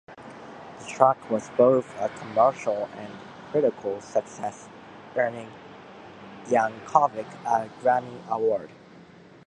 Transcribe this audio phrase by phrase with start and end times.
[0.07, 3.13] The track was both a commercial and
[3.51, 4.67] critical success,
[5.15, 5.51] earning
[6.47, 8.71] Yankovic a Grammy Award.